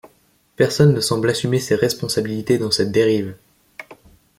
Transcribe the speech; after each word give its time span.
Personne 0.55 0.95
ne 0.95 0.99
semble 0.99 1.29
assumer 1.29 1.59
ses 1.59 1.75
responsabilités 1.75 2.57
dans 2.57 2.71
cette 2.71 2.91
dérive. 2.91 3.35